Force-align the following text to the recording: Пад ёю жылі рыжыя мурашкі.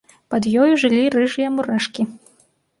Пад 0.33 0.47
ёю 0.61 0.69
жылі 0.85 1.05
рыжыя 1.17 1.53
мурашкі. 1.61 2.11